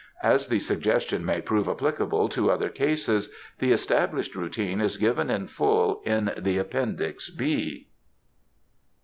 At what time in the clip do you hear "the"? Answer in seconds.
0.47-0.57, 3.59-3.71, 6.35-6.57